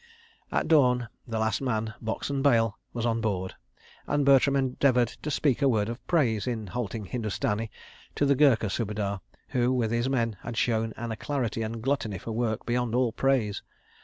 [0.51, 3.53] At dawn the last man, box, and bale was on board
[4.07, 7.69] and Bertram endeavoured to speak a word of praise, in halting Hindustani,
[8.15, 12.31] to the Gurkha Subedar, who, with his men, had shown an alacrity and gluttony for
[12.31, 13.61] work, beyond all praise.